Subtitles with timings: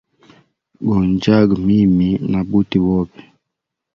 [0.85, 3.21] Go njyaga mimi na buti bobe.